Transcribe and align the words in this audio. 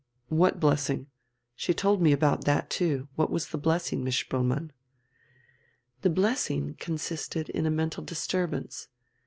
"What 0.29 0.59
blessing? 0.59 1.11
She 1.55 1.75
told 1.75 2.01
me 2.01 2.11
about 2.11 2.45
that 2.45 2.71
too. 2.71 3.07
What 3.15 3.29
was 3.29 3.49
the 3.49 3.59
blessing, 3.59 4.03
Miss 4.03 4.15
Spoelmann?" 4.15 4.71
"The 6.01 6.09
blessing 6.09 6.75
consisted 6.79 7.49
in 7.49 7.67
a 7.67 7.69
mental 7.69 8.03
disturbance. 8.03 8.87